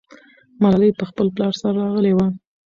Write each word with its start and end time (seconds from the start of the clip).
ملالۍ 0.61 0.89
خپل 1.09 1.27
پلار 1.35 1.53
سره 1.61 1.75
راغلې 1.81 2.13
وه. 2.17 2.27